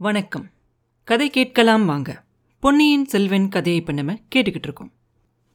[0.00, 0.50] வணக்கம்.
[1.04, 2.24] கதை கேட்கலாம் வாங்க.
[2.60, 4.92] பொன்னியின் செல்வன் கதையை இப்போ நம்ம கேட்டுக்கிட்டு இருக்கோம்.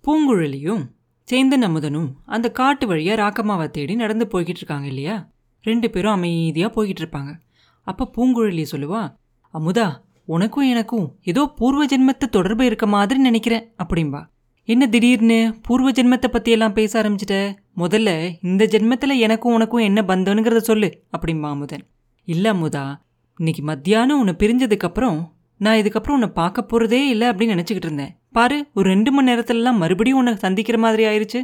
[0.03, 0.83] பூங்குழலியும்
[1.27, 5.29] சேந்தன் அமுதனும் அந்த காட்டு வழியாக ராக்கம்மாவை தேடி நடந்து போய்கிட்டு இருக்காங்க இல்லையா?
[5.61, 7.39] ரெண்டு பேரும் அமைதியாக போய்கிட்டு இருப்பாங்க.
[7.81, 9.13] அப்போ பூங்குழலி சொல்லுவா
[9.53, 9.87] அமுதா
[10.25, 14.23] உனக்கும் எனக்கும் ஏதோ பூர்வ ஜென்மத்து தொடர்பு இருக்க மாதிரி நினைக்கிறேன் அப்படிம்பா.
[14.63, 17.57] என்ன திடீர்னு பூர்வ ஜென்மத்தை பற்றியெல்லாம் பேச ஆரம்பிச்சிட்ட?
[17.77, 21.87] முதல்ல இந்த ஜென்மத்தில் எனக்கும் உனக்கும் என்ன பந்தனுங்கிறத சொல்லு அப்படிம்பா அமுதன்.
[22.23, 23.01] இல்லை அமுதா
[23.39, 25.19] இன்னைக்கு மத்தியானம் உன்னை பிரிஞ்சதுக்கப்புறம்
[25.57, 28.11] நான் இதுக்கப்புறம் உன்னை பார்க்க போறதே இல்லை அப்படின்னு நினச்சிக்கிட்டு இருந்தேன்.
[28.31, 31.39] பாரு ஒரு ரெண்டு மணி நேரத்துலலாம் மறுபடியும் உன்னை சந்திக்கிற மாதிரி ஆயிருச்சு.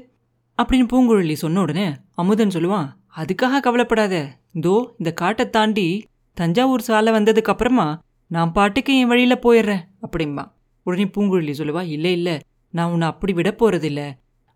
[0.60, 4.16] அப்படின்னு பூங்குழலி சொன்ன உடனே அமுதன் சொல்லுவான் அதுக்காக கவலைப்படாத.
[4.54, 5.88] இதோ இந்த காட்டை தாண்டி
[6.38, 7.88] தஞ்சாவூர் சாலை வந்ததுக்கப்புறமா
[8.32, 10.46] நான் பாட்டுக்கு என் வழியில போயிடுறேன் அப்படிம்பா.
[10.86, 12.38] உடனே பூங்குழலி சொல்லுவா இல்லை இல்லை
[12.74, 14.02] நான் உன்னை அப்படி விட போறதில்ல.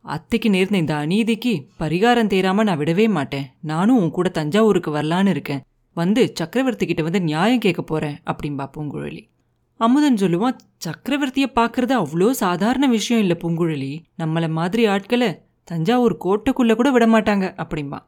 [0.05, 3.49] அத்தைக்கு நேர்ந்த இந்த அநீதிக்கு பரிகாரம் தேராம நான் விடவே மாட்டேன்.
[3.61, 5.61] நானும் உன் கூட தஞ்சாவூருக்கு வரலான்னு இருக்கேன்.
[5.93, 9.29] வந்து சக்கரவர்த்தி கிட்ட வந்து நியாயம் கேட்க போறேன் அப்படின்பா பூங்குழலி.
[9.77, 14.23] அமுதன் சொல்லுவான் சக்கரவர்த்திய பார்க்குறது அவ்வளோ சாதாரண விஷயம் இல்லை பூங்குழலி.
[14.23, 17.99] நம்மள மாதிரி ஆட்களை தஞ்சாவூர் கோட்டைக்குள்ள கூட விட மாட்டாங்க அப்படிம்பா.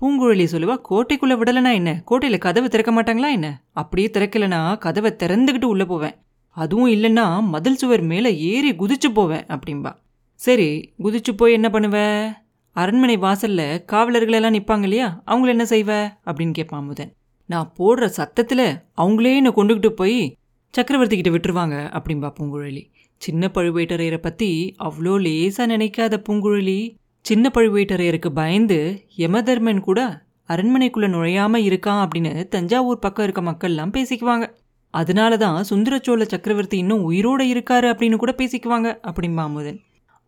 [0.00, 2.02] பூங்குழலி சொல்லுவா கோட்டைக்குள்ள விடலனா என்ன?
[2.10, 3.62] கோட்டையில கதவை திறக்க மாட்டாங்களா என்ன?
[3.72, 6.14] அப்படியே திறக்கலனா கதவை திறந்துக்கிட்டு உள்ளே போவேன்.
[6.48, 9.92] அதுவும் இல்லைன்னா மதில் சுவர் மேலே ஏறி குதிச்சு போவேன் அப்படிம்பா.
[10.34, 12.26] சரி குதிச்சு போய் என்ன பண்ணுவ?
[12.72, 15.22] அரண்மனை வாசல்ல காவலர்களெல்லாம் நிற்பாங்க இல்லையா?
[15.26, 16.16] அவங்கள என்ன செய்வ?
[16.30, 17.12] அப்படின்னு கேட்பான் அமுதன்.
[17.46, 20.36] நான் போடுற சத்தத்தில் அவங்களே என்னை கொண்டுக்கிட்டு போய்
[20.74, 22.82] சக்கரவர்த்தி கிட்ட விட்டுருவாங்க அப்படின்பா பூங்குழலி.
[23.16, 26.78] சின்ன பழுவேட்டரையரை பற்றி அவ்வளோ லேசாக நினைக்காத பூங்குழலி.
[27.20, 28.78] சின்ன பழுவேட்டரையருக்கு பயந்து
[29.18, 30.00] யமதர்மன் கூட
[30.48, 34.46] அரண்மனைக்குள்ளே நுழையாமல் இருக்கான் அப்படின்னு தஞ்சாவூர் பக்கம் இருக்க மக்கள்லாம் பேசிக்குவாங்க.
[34.90, 39.78] அதனால தான் சுந்தரச்சோழ சக்கரவர்த்தி இன்னும் உயிரோடு இருக்காரு அப்படின்னு கூட பேசிக்குவாங்க அப்படின்பா அமுதன்.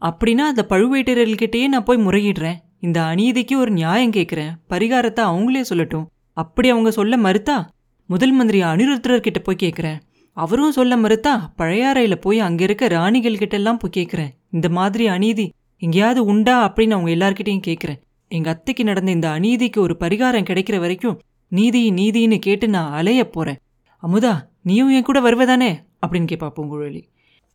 [0.02, 2.58] அப்படின்னா அந்த பழுவேட்டரர்கிட்டயே நான் போய் முறையிடுறேன்.
[2.80, 6.06] இந்த அநீதிக்கு ஒரு நியாயம் கேட்குறேன் பரிகாரத்தை அவங்களே சொல்லட்டும்.
[6.36, 7.66] அப்படி அவங்க சொல்ல மறுத்தா?
[8.06, 10.00] முதல் மந்திரி அனிருத்ரர்கிட்ட போய் கேட்குறேன்
[10.32, 16.24] அவரும் சொல்ல மறுத்தா பழையாறையில் போய் அங்க இருக்க ராணிகள் கிட்டெல்லாம் போய் கேட்குறேன் இந்த மாதிரி அநீதி எங்கேயாவது
[16.24, 21.90] உண்டா அப்படின்னு அவங்க எல்லார்கிட்டையும் கேட்குறேன் எங்க அத்தைக்கு நடந்த இந்த அநீதிக்கு ஒரு பரிகாரம் கிடைக்கிற வரைக்கும் நீதி
[21.90, 23.58] நீதின்னு கேட்டு நான் அலைய போறேன்.
[24.02, 25.70] அமுதா நீயும் என் கூட வருவதானே?
[26.06, 27.02] அப்படின்னு கேட்பா பூங்குழலி.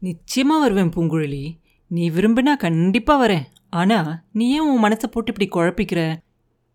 [0.01, 1.53] நிச்சயமா வருவேன் பூங்குழலி.
[1.87, 3.43] நீ விரும்பினா கண்டிப்பாக வரேன்.
[3.69, 6.15] ஆனா நீ ஏன் உன் மனசை போட்டு இப்படி குழப்பிக்கிற?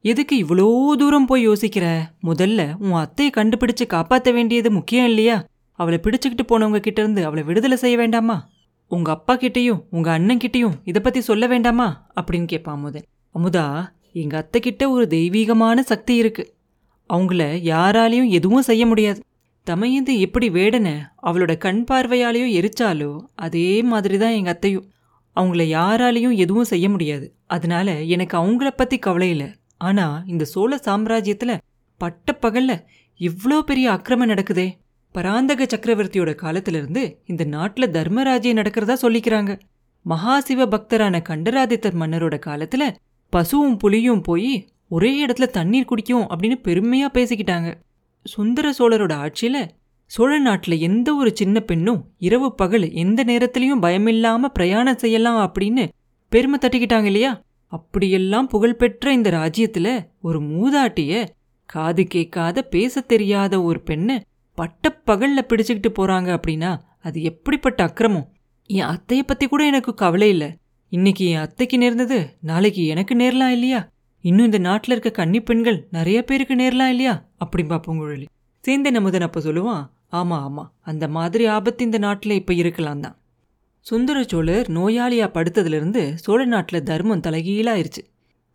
[0.06, 1.86] எதுக்கு இவ்வளோ தூரம் போய் யோசிக்கிற?
[2.22, 5.36] முதல்ல உன் அத்தையை கண்டுபிடிச்சு காப்பாற்ற வேண்டியது முக்கியம் இல்லையா?
[5.78, 8.36] அவளை பிடிச்சுக்கிட்டு போனவங்க கிட்ட இருந்து அவளை விடுதலை செய்ய வேண்டாமா?
[8.90, 11.88] உங்க அப்பா கிட்டயும் உங்க அண்ணன் கிட்டேயும் இதை பத்தி சொல்ல வேண்டாமா?
[12.18, 13.06] அப்படின்னு கேட்பான் அமுதன்.
[13.34, 13.64] அமுதா
[14.12, 16.44] எங்க அத்தை கிட்ட ஒரு தெய்வீகமான சக்தி இருக்கு.
[17.10, 17.42] அவங்கள
[17.72, 19.20] யாராலையும் எதுவும் செய்ய முடியாது.
[19.66, 24.88] தமையந்து எப்படி வேடனை அவளோட கண் பார்வையாலேயோ எரிச்சாலோ அதே மாதிரி தான் எங்கள் அத்தையும்.
[25.36, 27.26] அவங்கள யாராலையும் எதுவும் செய்ய முடியாது.
[27.46, 29.48] அதனால எனக்கு அவங்கள பற்றி கவலை இல்லை.
[29.80, 31.60] ஆனால் இந்த சோழ சாம்ராஜ்யத்தில்
[32.00, 32.84] பட்டப்பகல்ல
[33.20, 34.72] இவ்வளோ பெரிய அக்கிரமம் நடக்குதே.
[35.14, 39.60] பராந்தக சக்கரவர்த்தியோட காலத்திலிருந்து இந்த நாட்டில் தர்மராஜ்யம் நடக்கிறதா சொல்லிக்கிறாங்க.
[40.06, 42.94] மகாசிவ பக்தரான கண்டராதித்தர் மன்னரோட காலத்துல
[43.30, 47.74] பசுவும் புலியும் போய் ஒரே இடத்துல தண்ணீர் குடிக்கும் அப்படின்னு பெருமையா பேசிக்கிட்டாங்க.
[48.24, 49.56] சுந்தர சோழரோட ஆட்சியில
[50.06, 55.88] சோழ நாட்டில் எந்த ஒரு சின்ன பெண்ணும் இரவு பகல் எந்த நேரத்திலையும் பயமில்லாம பிரயாணம் செய்யலாம் அப்படின்னு
[56.32, 57.32] பெருமை தட்டிக்கிட்டாங்க இல்லையா?
[57.72, 59.88] அப்படியெல்லாம் புகழ்பெற்ற இந்த ராஜ்யத்துல
[60.20, 61.12] ஒரு மூதாட்டிய
[61.68, 64.16] காது கேட்காத பேச தெரியாத ஒரு பெண்ணை
[64.58, 68.28] பட்டப்பகல்ல பிடிச்சுக்கிட்டு போறாங்க அப்படின்னா அது எப்படிப்பட்ட அக்கிரமம்?
[68.70, 70.48] என் அத்தைய பத்தி கூட எனக்கு கவலை இல்லை.
[70.92, 73.80] இன்னைக்கு என் அத்தைக்கு நேர்ந்தது நாளைக்கு எனக்கு நேரலாம் இல்லையா?
[74.24, 77.14] இன்னும் இந்த நாட்டில் இருக்க கன்னி பெண்கள் நிறைய பேருக்கு நேரலாம் இல்லையா?
[77.44, 78.26] அப்படிம்பா பூங்குழலி.
[78.64, 83.16] சேந்தன் அமுதன் அப்ப சொல்லுவான் ஆமா ஆமா அந்த மாதிரி ஆபத்து இந்த நாட்டில் இப்ப இருக்கலாம் தான்
[83.88, 88.02] சுந்தர சோழர் நோயாளியா படுத்ததுலேருந்து சோழ நாட்டில் தர்மம் தலைகீழாயிருச்சு.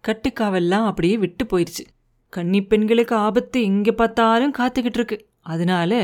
[0.07, 1.83] கட்டுக்காவெல்லாம் அப்படியே விட்டு போயிருச்சு.
[2.29, 6.01] கன்னி பெண்களுக்கு ஆபத்து எங்கே பார்த்தாலும் காத்துக்கிட்டு இருக்கு அதனால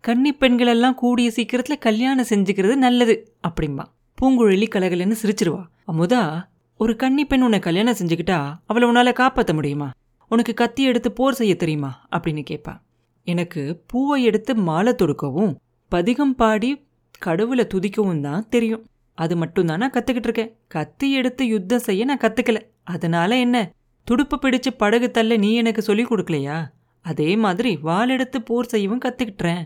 [0.00, 3.84] கன்னி பெண்களெல்லாம் கூடிய சீக்கிரத்தில் கல்யாணம் செஞ்சுக்கிறது நல்லது அப்படிம்பா.
[4.22, 5.62] பூங்குழலி கலகலன்னு சிரிச்சிருவா.
[5.92, 6.42] அமுதா
[6.76, 9.90] ஒரு கன்னி பெண் உன்னை கல்யாணம் செஞ்சுக்கிட்டா அவளை உன்னால காப்பாற்ற முடியுமா?
[10.28, 12.06] உனக்கு கத்தி எடுத்து போர் செய்ய தெரியுமா?
[12.10, 12.76] அப்படின்னு கேட்பா
[13.22, 15.54] எனக்கு பூவை எடுத்து மாலை தொடுக்கவும்
[15.88, 16.83] பதிகம் பாடி
[17.18, 18.84] கடவுளை துதிக்கவும் தான் தெரியும்.
[19.18, 20.56] அது மட்டும் தான் நான் கத்துக்கிட்டு இருக்கேன்.
[20.68, 22.60] கத்தி எடுத்து யுத்தம் செய்ய நான் கத்துக்கல.
[22.84, 23.72] அதனால என்ன?
[24.04, 26.56] துடுப்பு பிடிச்சு படகு தள்ள நீ எனக்கு சொல்லி கொடுக்கலையா?
[27.00, 29.64] அதே மாதிரி வாள் எடுத்து போர் செய்யவும் கத்துக்கிட்டுறேன்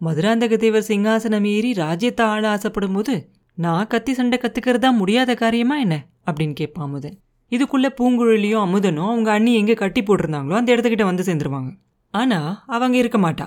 [0.00, 6.06] மதுராந்தக தேவர் சிங்காசனம் ஏறி ராஜ்யத்தை ஆள ஆசைப்படும் போது நான் கத்தி சண்டை கத்துக்கிறதா முடியாத காரியமா என்ன?
[6.26, 7.16] அப்படின்னு கேட்பான் அமுதன்
[7.50, 11.70] இதுக்குள்ள பூங்குழலியும் அமுதனும் அவங்க அண்ணி எங்க கட்டி போட்டிருந்தாங்களோ அந்த இடத்துக்கிட்ட வந்து சேர்ந்துருவாங்க.
[12.10, 13.46] ஆனா அவங்க இருக்க மாட்டா.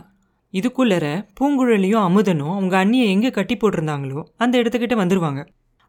[0.54, 1.06] இதுக்குள்ளற
[1.38, 5.42] பூங்குழலியும் அமுதனும் அவங்க அண்ணியை எங்கே கட்டி போட்டிருந்தாங்களோ அந்த இடத்துக்கிட்ட வந்துருவாங்க.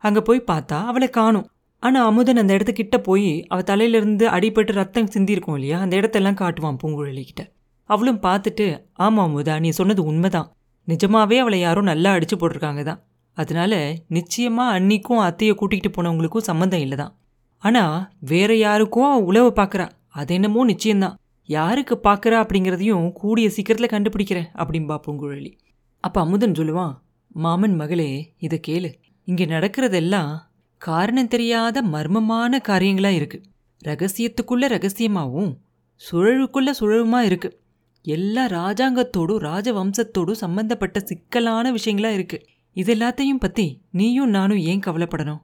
[0.04, 1.46] அங்கே போய் பார்த்தா அவளை காணும்.
[1.82, 5.78] ஆனால் அமுதன் அந்த இடத்துக்கிட்ட போய் அவள் தலையிலேருந்து அடிபட்டு ரத்தம் சிந்திருக்கும் இல்லையா?
[5.84, 7.42] அந்த இடத்தெல்லாம் காட்டுவான் பூங்குழலிக்கிட்ட.
[7.90, 8.66] அவளும் பார்த்துட்டு
[9.04, 10.48] ஆமாம் அமுதா நீ சொன்னது உண்மைதான்.
[10.88, 13.00] நிஜமாவே அவளை யாரும் நல்லா அடிச்சு போட்டிருக்காங்க தான்.
[13.36, 13.74] அதனால
[14.16, 17.12] நிச்சயமாக அன்னிக்கும் அத்தையை கூட்டிகிட்டு போனவங்களுக்கும் சம்மந்தம் இல்லை தான்
[17.62, 17.96] ஆனால்
[18.30, 19.86] வேற யாருக்கும் உழவை பார்க்குறா
[20.20, 21.16] அது என்னமோ நிச்சயம்தான்.
[21.44, 25.58] யாருக்கு பார்க்குறா அப்படிங்கிறதையும் கூடிய சீக்கிரத்தில் கண்டுபிடிக்கிறேன் அப்படின்பா பூங்குழலி
[26.00, 26.94] அப்போ அமுதன் சொல்லுவான்
[27.28, 28.92] மாமன் மகளே இதை கேளு.
[29.24, 30.38] இங்கே நடக்கிறதெல்லாம்
[30.78, 33.44] காரணம் தெரியாத மர்மமான காரியங்களாக இருக்குது
[33.84, 35.52] ரகசியத்துக்குள்ளே ரகசியமாகவும்
[36.10, 37.56] சுழலுக்குள்ளே சுழலுமாக இருக்குது
[38.02, 45.42] எல்லா ராஜாங்கத்தோடும் ராஜவம்சத்தோடும் சம்பந்தப்பட்ட சிக்கலான விஷயங்களாக இருக்குது இது எல்லாத்தையும் பற்றி நீயும் நானும் ஏன் கவலைப்படணும்?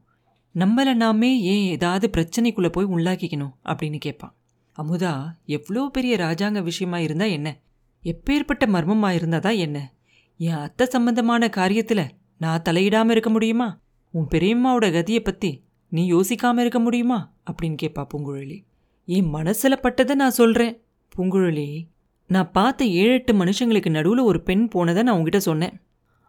[0.55, 3.55] நம்மளை நாமே ஏன் ஏதாவது பிரச்சனைக்குள்ளே போய் உள்ளாக்கிக்கணும்?
[3.65, 4.35] அப்படின்னு கேட்பான்.
[4.83, 7.59] அமுதா எவ்வளோ பெரிய ராஜாங்க விஷயமா இருந்தா என்ன?
[8.03, 9.93] எப்பேற்பட்ட மர்மமா தான் என்ன?
[10.37, 12.09] என் அத்தை சம்பந்தமான காரியத்துல
[12.39, 13.81] நான் தலையிடாம இருக்க முடியுமா?
[14.11, 17.33] உன் பெரியம்மாவோட கதியை பத்தி நீ யோசிக்காம இருக்க முடியுமா?
[17.51, 18.65] அப்படின்னு கேட்பா பூங்குழலி.
[19.05, 20.83] என் மனசுல பட்டதை நான் சொல்றேன்.
[21.17, 21.89] பூங்குழலி
[22.27, 25.81] நான் பார்த்த ஏழு எட்டு மனுஷங்களுக்கு நடுவில் ஒரு பெண் போனதை நான் உங்ககிட்ட சொன்னேன்.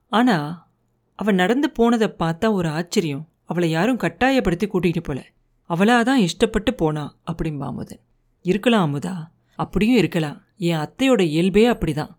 [0.08, 0.68] ஆனா
[1.16, 3.28] அவ நடந்து போனதை பார்த்தா ஒரு ஆச்சரியம்.
[3.46, 5.26] அவளை யாரும் கட்டாயப்படுத்தி கூட்டிகிட்டு போல.
[5.70, 8.08] அவளாதான் இஷ்டப்பட்டு போனா அப்படிம்பாமுதன்
[8.52, 9.16] இருக்கலாம் அமுதா
[9.60, 10.38] அப்படியும் இருக்கலாம்.
[10.68, 12.12] என் அத்தையோட இயல்பே அப்படிதான்.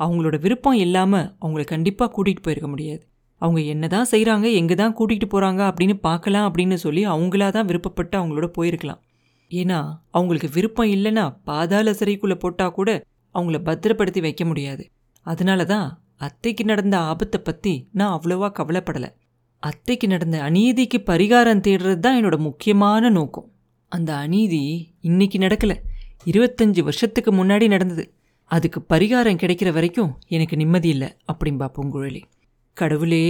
[0.00, 3.02] அவங்களோட விருப்பம் இல்லாமல் அவங்கள கண்டிப்பாக கூட்டிகிட்டு போயிருக்க முடியாது.
[3.42, 8.14] அவங்க என்ன தான் செய்கிறாங்க எங்கே தான் கூட்டிகிட்டு போகிறாங்க அப்படின்னு பார்க்கலாம் அப்படின்னு சொல்லி அவங்களா தான் விருப்பப்பட்டு
[8.20, 9.00] அவங்களோட போயிருக்கலாம்.
[9.50, 9.78] ஏன்னா
[10.16, 12.90] அவங்களுக்கு விருப்பம் இல்லைன்னா பாதாள சிறைக்குள்ளே போட்டால் கூட
[13.34, 14.82] அவங்கள பத்திரப்படுத்தி வைக்க முடியாது.
[15.26, 15.86] அதனால தான்
[16.26, 19.10] அத்தைக்கு நடந்த ஆபத்தை பற்றி நான் அவ்வளோவா கவலைப்படலை.
[19.62, 23.48] அத்தைக்கு நடந்த அநீதிக்கு பரிகாரம் தேடுறது தான் என்னோட முக்கியமான நோக்கம்.
[23.92, 24.62] அந்த அநீதி
[25.00, 25.72] இன்னைக்கு நடக்கல.
[26.24, 28.04] இருபத்தஞ்சு வருஷத்துக்கு முன்னாடி நடந்தது.
[28.50, 32.22] அதுக்கு பரிகாரம் கிடைக்கிற வரைக்கும் எனக்கு நிம்மதி இல்லை அப்படிம்பா பூங்குழலி.
[32.76, 33.22] கடவுளே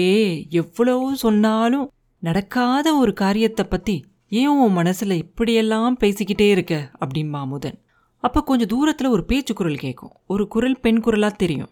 [0.51, 1.87] எவ்வளவு சொன்னாலும்
[2.23, 6.91] நடக்காத ஒரு காரியத்தை பற்றி ஏன் உன் மனசில் இப்படியெல்லாம் பேசிக்கிட்டே இருக்க?
[7.01, 7.79] அப்படிம்பா அமுதன்
[8.25, 11.71] அப்போ கொஞ்சம் தூரத்தில் ஒரு பேச்சு குரல் கேட்கும் ஒரு குரல் பெண் குரலாக தெரியும்.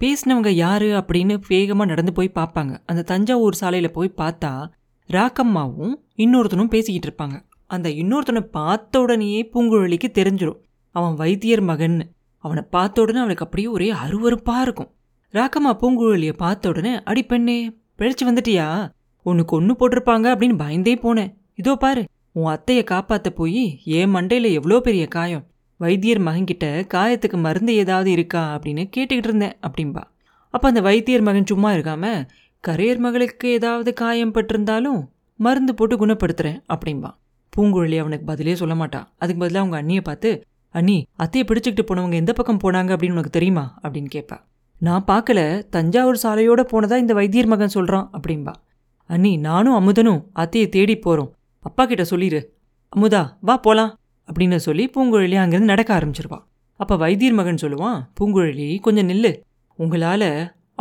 [0.00, 4.52] பேசினவங்க யாரு அப்படின்னு வேகமாக நடந்து போய் பார்ப்பாங்க அந்த தஞ்சாவூர் சாலையில் போய் பார்த்தா
[5.08, 7.36] ராக்கம்மாவும் இன்னொருத்தனும் பேசிக்கிட்டு இருப்பாங்க.
[7.72, 10.60] அந்த இன்னொருத்தனை பார்த்த உடனேயே பூங்குழலிக்கு தெரிஞ்சிடும்
[10.94, 12.04] அவன் வைத்தியர் மகன்னு
[12.44, 14.90] அவனை பார்த்த உடனே அவனுக்கு அப்படியே ஒரே அருவறுப்பாக இருக்கும்.
[15.34, 17.56] ராக்கம்மா பூங்குழலியை பார்த்த உடனே அடி பெண்ணே
[17.98, 18.66] பிழைச்சு வந்துட்டியா?
[19.26, 21.30] உனக்கு ஒன்று போட்டிருப்பாங்க அப்படின்னு பயந்தே போனேன்.
[21.54, 22.02] இதோ பாரு
[22.32, 23.62] உன் அத்தையை காப்பாற்ற போய்
[23.98, 25.44] என் மண்டையில் எவ்வளோ பெரிய காயம்.
[25.80, 30.02] வைத்தியர் மகன்கிட்ட காயத்துக்கு மருந்து ஏதாவது இருக்கா அப்படின்னு கேட்டுக்கிட்டு இருந்தேன் அப்படின்பா
[30.54, 32.04] அப்போ அந்த வைத்தியர் மகன் சும்மா இருக்காம
[32.64, 35.00] கரையர் மகளுக்கு ஏதாவது காயம் பட்டிருந்தாலும்
[35.40, 37.10] மருந்து போட்டு குணப்படுத்துகிறேன் அப்படின்பா
[37.56, 39.00] பூங்குழலி அவனுக்கு பதிலே சொல்ல மாட்டா.
[39.18, 40.30] அதுக்கு பதிலாக அவங்க அண்ணியை பார்த்து
[40.74, 43.64] அண்ணி அத்தையை பிடிச்சிக்கிட்டு போனவங்க எந்த பக்கம் போனாங்க அப்படின்னு உனக்கு தெரியுமா?
[43.82, 44.36] அப்படின்னு கேட்பா
[44.80, 45.40] நான் பார்க்கல.
[45.68, 48.54] தஞ்சாவூர் சாலையோட போனதா இந்த வைத்தியர் மகன் சொல்கிறான் அப்படின்பா
[49.10, 52.40] அண்ணி நானும் அமுதனும் அத்தையை தேடி போகிறோம் அப்பா கிட்ட சொல்லிடு
[52.92, 53.92] அமுதா வா போகலாம்
[54.28, 56.38] அப்படின்னு சொல்லி பூங்குழலி அங்கேருந்து நடக்க ஆரம்பிச்சிருவா.
[56.80, 59.32] அப்போ வைத்தியர் மகன் சொல்லுவான் பூங்குழலி கொஞ்சம் நில்லு.
[59.78, 60.28] உங்களால்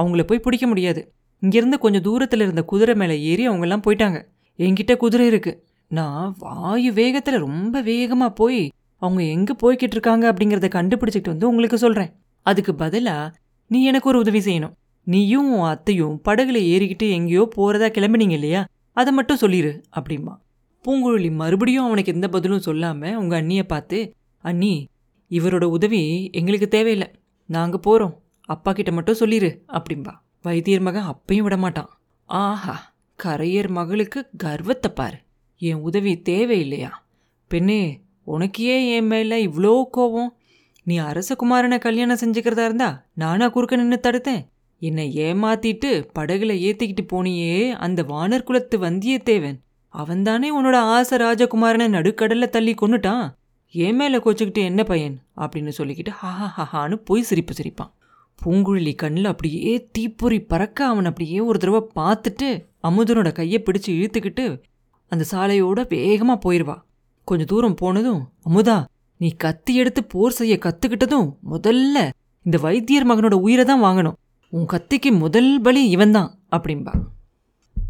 [0.01, 1.01] அவங்கள போய் பிடிக்க முடியாது.
[1.41, 4.19] இங்கேருந்து கொஞ்சம் தூரத்தில் இருந்த குதிரை மேலே ஏறி அவங்கெல்லாம் போயிட்டாங்க.
[4.59, 5.59] என்கிட்ட குதிரை இருக்குது
[5.91, 8.61] நான் வாயு வேகத்தில் ரொம்ப வேகமாக போய்
[9.01, 12.11] அவங்க எங்கே போய்கிட்டு இருக்காங்க அப்படிங்கிறத கண்டுபிடிச்சிட்டு வந்து உங்களுக்கு சொல்கிறேன்
[12.45, 13.33] அதுக்கு பதிலாக
[13.71, 14.73] நீ எனக்கு ஒரு உதவி செய்யணும்.
[15.07, 18.61] நீயும் உன் அத்தையும் படகுல ஏறிக்கிட்டு எங்கேயோ போகிறதா கிளம்பினீங்க இல்லையா?
[18.97, 20.33] அதை மட்டும் சொல்லிடு அப்படிமா
[20.85, 23.99] பூங்குழலி மறுபடியும் அவனுக்கு எந்த பதிலும் சொல்லாமல் உங்கள் அண்ணியை பார்த்து
[24.43, 24.73] அண்ணி
[25.31, 26.01] இவரோட உதவி
[26.31, 27.09] எங்களுக்கு தேவையில்லை.
[27.49, 28.15] நாங்கள் போகிறோம்
[28.49, 30.13] அப்பா கிட்ட மட்டும் சொல்லிடு அப்படிம்பா.
[30.41, 31.91] வைத்தியர் மகன் அப்பையும் விடமாட்டான்.
[32.29, 32.75] ஆஹா
[33.19, 35.19] கரையர் மகளுக்கு கர்வத்தை பாரு.
[35.63, 36.89] என் உதவி தேவையில்லையா?
[37.47, 37.81] பெண்ணே
[38.23, 40.31] உனக்கு ஏன் என் மேல இவ்வளோ கோவம்
[40.83, 44.45] நீ அரசகுமாரனை கல்யாணம் செஞ்சுக்கிறதா இருந்தா நானா குறுக்க நின்று தடுத்தேன்.
[44.81, 45.89] என்னை ஏமாத்திட்டு
[46.19, 49.57] படகுல ஏத்திக்கிட்டு போனியே அந்த வானர் குலத்து வந்தியத்தேவன்.
[49.93, 53.25] அவன்தானே உன்னோட ஆசை ராஜகுமாரனை நடுக்கடல்ல தள்ளி கொன்னுட்டான்.
[53.73, 55.21] ஏன் மேல கோச்சுக்கிட்டு என்ன பையன்?
[55.37, 57.91] அப்படின்னு சொல்லிக்கிட்டு ஹஹா ஹஹான்னு போய் சிரிப்பு சிரிப்பான்.
[58.39, 62.49] பூங்குழலி கண்ணில் அப்படியே தீப்பொறி பறக்க அவன் அப்படியே ஒரு தடவை பார்த்துட்டு
[62.83, 64.45] அமுதனோட கையை பிடிச்சு இழுத்துக்கிட்டு
[65.11, 66.75] அந்த சாலையோட வேகமா போயிடுவா
[67.27, 68.83] கொஞ்ச தூரம் போனதும் அமுதா
[69.17, 71.97] நீ கத்தி எடுத்து போர் செய்ய கத்துக்கிட்டதும் முதல்ல
[72.43, 74.17] இந்த வைத்தியர் மகனோட உயிரை தான் வாங்கணும்.
[74.49, 76.93] உன் கத்திக்கு முதல் பலி இவன்தான் அப்படின்பா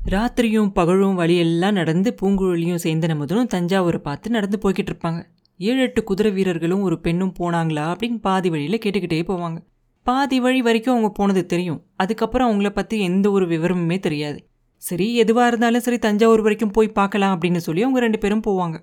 [0.10, 5.20] ராத்திரியும் பகழும் வழியெல்லாம் நடந்து பூங்குழலியும் சேந்தன முதலும் தஞ்சாவூரை பார்த்து நடந்து போய்கிட்டு இருப்பாங்க.
[5.60, 9.60] ஏழு எட்டு குதிரை வீரர்களும் ஒரு பெண்ணும் போனாங்களா அப்படின்னு பாதி வழியில் கேட்டுக்கிட்டே போவாங்க.
[10.06, 11.82] பாதி வழி வரைக்கும் அவங்க போனது தெரியும்.
[11.96, 14.40] அதுக்கப்புறம் அவங்கள பற்றி எந்த ஒரு விவரமுமே தெரியாது.
[14.82, 18.78] சரி எதுவாக இருந்தாலும் சரி தஞ்சாவூர் வரைக்கும் போய் பார்க்கலாம் அப்படின்னு சொல்லி அவங்க ரெண்டு பேரும் போவாங்க.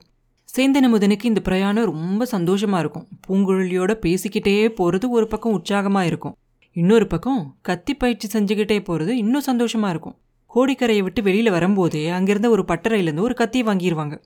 [0.49, 3.07] சேந்தன முதனுக்கு இந்த பிரயாணம் ரொம்ப சந்தோஷமாக இருக்கும்.
[3.25, 6.35] பூங்குழலியோட பேசிக்கிட்டே போகிறது ஒரு பக்கம் உற்சாகமாக இருக்கும்.
[6.76, 10.17] இன்னொரு பக்கம் கத்தி பயிற்சி செஞ்சுக்கிட்டே போகிறது இன்னும் சந்தோஷமாக இருக்கும்.
[10.50, 14.17] கோடிக்கரையை விட்டு வெளியில் வரும்போதே அங்கேருந்த ஒரு பட்டறையிலேருந்து ஒரு கத்தியை வாங்கிடுவாங்க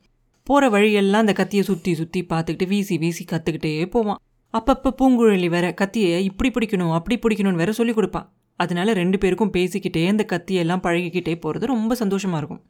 [0.46, 4.20] போகிற வழியெல்லாம் அந்த கத்தியை சுற்றி சுற்றி பார்த்துக்கிட்டு வீசி வீசி கற்றுக்கிட்டே போவான்.
[4.54, 8.26] அப்பப்போ பூங்குழலி வேற கத்தியை இப்படி பிடிக்கணும் அப்படி பிடிக்கணும்னு வேற சொல்லி கொடுப்பான்.
[8.62, 12.62] அதனால ரெண்டு பேருக்கும் பேசிக்கிட்டே அந்த கத்தியெல்லாம் பழகிக்கிட்டே போகிறது ரொம்ப சந்தோஷமாக இருக்கும்.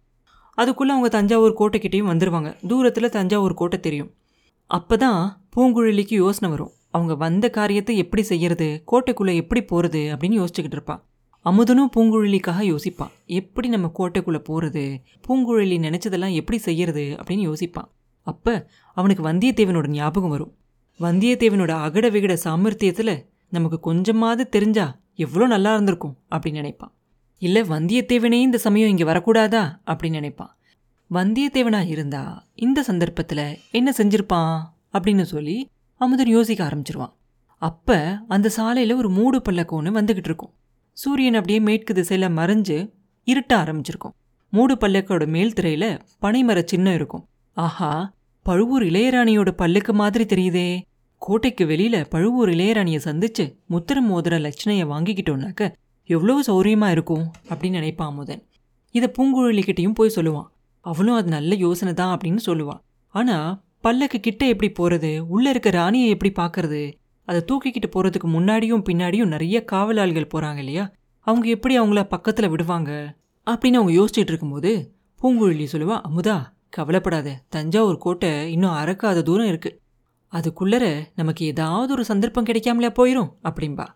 [0.59, 4.11] அதுக்குள்ளே அவங்க தஞ்சாவூர் கோட்டைக்கிட்டேயும் வந்துடுவாங்க தூரத்தில் தஞ்சாவூர் கோட்டை தெரியும்.
[4.71, 5.21] அப்போ தான்
[5.55, 6.73] பூங்குழலிக்கு யோசனை வரும்.
[6.97, 11.01] அவங்க வந்த காரியத்தை எப்படி செய்யறது கோட்டைக்குள்ளே எப்படி போகிறது அப்படின்னு யோசிச்சுக்கிட்டு இருப்பான்
[11.47, 14.83] அமுதனும் பூங்குழலிக்காக யோசிப்பான் எப்படி நம்ம கோட்டைக்குள்ளே போகிறது
[15.27, 17.89] பூங்குழலி நினச்சதெல்லாம் எப்படி செய்யறது அப்படின்னு யோசிப்பான்
[18.27, 18.53] அப்போ
[18.97, 20.53] அவனுக்கு வந்தியத்தேவனோட ஞாபகம் வரும்.
[21.01, 23.15] வந்தியத்தேவனோட அகட விகட சாமர்த்தியத்தில்
[23.53, 24.87] நமக்கு கொஞ்சமாவது தெரிஞ்சா
[25.19, 26.93] எவ்வளோ நல்லா இருந்திருக்கும் அப்படின்னு நினைப்பான்.
[27.43, 30.53] இல்லை வந்தியத்தேவனே இந்த சமயம் இங்கே வரக்கூடாதா அப்படின்னு நினைப்பான்.
[31.11, 32.23] வந்தியத்தேவனாக இருந்தா
[32.55, 34.55] இந்த சந்தர்ப்பத்தில் என்ன செஞ்சிருப்பான்
[34.93, 35.57] அப்படின்னு சொல்லி
[35.97, 37.13] அமுதன் யோசிக்க ஆரம்பிச்சிருவான்.
[37.63, 40.53] அப்போ அந்த சாலையில் ஒரு மூடு பல்லக்கோன்னு வந்துக்கிட்டு இருக்கும்.
[40.97, 42.79] சூரியன் அப்படியே மேற்கு திசையில் மறைஞ்சு
[43.27, 44.15] இருட்ட ஆரம்பிச்சிருக்கும்.
[44.53, 47.25] மூடு பல்லக்கோட மேல் திரையில் பனைமர சின்னம் இருக்கும்.
[47.57, 48.13] ஆஹா
[48.47, 50.69] பழுவூர் இளையராணியோட பல்லுக்கு மாதிரி தெரியுதே.
[51.25, 55.73] கோட்டைக்கு வெளியில பழுவூர் இளையராணியை சந்திச்சு முத்திர மோதிர லட்சணையை வாங்கிக்கிட்டோம்னாக்க
[56.09, 58.43] எவ்வளவு சௌரியமா இருக்கும் அப்படின்னு நினைப்பான் அமுதன்.
[58.95, 60.49] இதை பூங்குழலிக்கிட்டையும் போய் சொல்லுவான்.
[60.81, 62.81] அவளும் அது நல்ல யோசனை தான் அப்படின்னு சொல்லுவான்
[63.15, 66.83] ஆனா பல்லக்கு கிட்ட எப்படி போறது உள்ள இருக்க ராணியை எப்படி பார்க்கறது
[67.29, 70.85] அதை தூக்கிக்கிட்டு போறதுக்கு முன்னாடியும் பின்னாடியும் நிறைய காவலாளிகள் போறாங்க இல்லையா?
[71.27, 72.91] அவங்க எப்படி அவங்கள பக்கத்துல விடுவாங்க?
[73.47, 74.73] அப்படின்னு அவங்க யோசிச்சுட்டு இருக்கும்போது
[75.23, 76.37] பூங்குழலி சொல்லுவா அமுதா
[76.69, 77.43] கவலைப்படாத.
[77.49, 79.79] தஞ்சாவூர் கோட்டை இன்னும் அறக்காத தூரம் இருக்குது
[80.33, 80.85] அதுக்குள்ளர
[81.15, 83.87] நமக்கு ஏதாவது ஒரு சந்தர்ப்பம் கிடைக்காமலே போயிடும் அப்படின்பா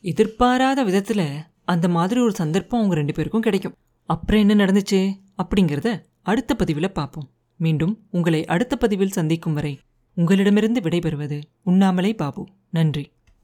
[0.00, 1.22] எதிர்பாராத விதத்துல
[1.64, 3.74] அந்த மாதிரி ஒரு சந்தர்ப்பம் அவங்க ரெண்டு பேருக்கும் கிடைக்கும்.
[4.06, 9.78] அப்புறம் என்ன நடந்துச்சு அப்படிங்கிறத அடுத்த பதிவில் பார்ப்போம் மீண்டும் உங்களை அடுத்த பதிவில் சந்திக்கும் வரை
[10.14, 12.48] உங்களிடமிருந்து விடைபெறுவது உண்ணாமலே பாபு.
[12.70, 13.12] நன்றி.